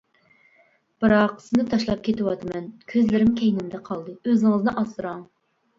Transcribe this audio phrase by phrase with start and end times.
[1.03, 5.27] بىراق سىزنى تاشلاپ كېتىۋاتىمەن، كۆزلىرىم كەينىمدە قالدى، ئۆزىڭىزنى ئاسراڭ.